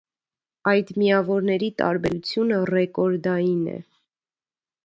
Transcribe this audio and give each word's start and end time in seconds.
Այդ 0.71 0.93
միավորների 1.01 1.69
տարբերությունը 1.83 2.59
ռեկորդային 2.73 3.65
է։ 3.79 3.81